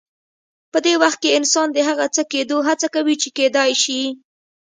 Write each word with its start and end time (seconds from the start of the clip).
په 0.71 0.77
دې 0.85 0.93
وخت 1.03 1.17
کې 1.23 1.35
انسان 1.39 1.67
د 1.73 1.77
هغه 1.87 2.05
څه 2.15 2.21
کېدو 2.31 2.57
هڅه 2.67 2.87
کوي 2.95 3.15
چې 3.21 3.29
کېدای 3.37 3.71
شي. 3.83 4.01